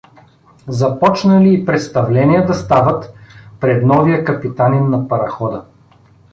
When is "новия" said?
3.85-4.23